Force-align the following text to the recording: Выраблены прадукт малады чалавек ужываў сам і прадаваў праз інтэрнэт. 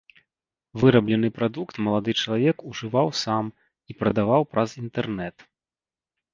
Выраблены 0.83 1.29
прадукт 1.37 1.73
малады 1.89 2.11
чалавек 2.23 2.57
ужываў 2.73 3.07
сам 3.23 3.45
і 3.93 3.99
прадаваў 4.03 4.51
праз 4.55 4.69
інтэрнэт. 4.85 5.37